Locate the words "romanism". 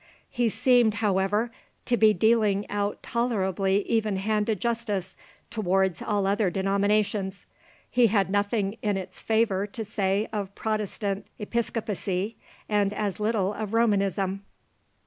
13.75-14.43